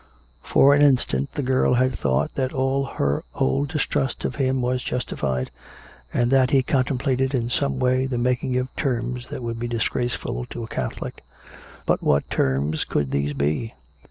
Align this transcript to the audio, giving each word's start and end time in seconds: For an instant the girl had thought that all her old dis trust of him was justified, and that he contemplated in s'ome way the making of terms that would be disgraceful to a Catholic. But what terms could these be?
For 0.41 0.73
an 0.73 0.81
instant 0.81 1.31
the 1.35 1.43
girl 1.43 1.75
had 1.75 1.93
thought 1.95 2.33
that 2.33 2.53
all 2.53 2.85
her 2.85 3.23
old 3.35 3.67
dis 3.69 3.83
trust 3.83 4.25
of 4.25 4.37
him 4.37 4.59
was 4.59 4.81
justified, 4.83 5.51
and 6.11 6.31
that 6.31 6.49
he 6.49 6.63
contemplated 6.63 7.35
in 7.35 7.49
s'ome 7.51 7.77
way 7.77 8.07
the 8.07 8.17
making 8.17 8.57
of 8.57 8.75
terms 8.75 9.29
that 9.29 9.43
would 9.43 9.59
be 9.59 9.67
disgraceful 9.67 10.45
to 10.47 10.63
a 10.63 10.67
Catholic. 10.67 11.23
But 11.85 12.01
what 12.01 12.27
terms 12.31 12.83
could 12.83 13.11
these 13.11 13.33
be? 13.33 13.75